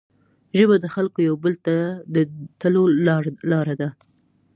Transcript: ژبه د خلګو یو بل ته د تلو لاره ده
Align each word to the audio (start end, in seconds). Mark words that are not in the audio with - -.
ژبه 0.57 0.75
د 0.79 0.85
خلګو 0.95 1.19
یو 1.27 1.35
بل 1.43 1.53
ته 1.65 1.75
د 2.13 2.15
تلو 2.61 2.83
لاره 3.51 3.75
ده 3.81 3.89